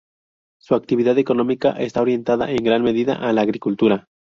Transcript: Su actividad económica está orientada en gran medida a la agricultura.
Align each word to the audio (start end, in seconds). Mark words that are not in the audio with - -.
Su 0.59 0.73
actividad 0.73 1.15
económica 1.19 1.73
está 1.73 2.01
orientada 2.01 2.49
en 2.49 2.63
gran 2.63 2.81
medida 2.81 3.13
a 3.17 3.33
la 3.33 3.41
agricultura. 3.41 4.07